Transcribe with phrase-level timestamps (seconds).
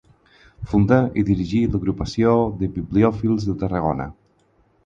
[0.71, 4.09] Fundà i dirigí l'Agrupació de Bibliòfils de Tarragona.